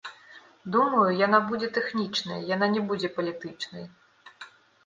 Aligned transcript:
Думаю, 0.75 1.03
яна 1.25 1.39
будзе 1.51 1.69
тэхнічнай, 1.77 2.39
яна 2.55 2.71
не 2.77 2.81
будзе 2.93 3.13
палітычнай. 3.19 3.85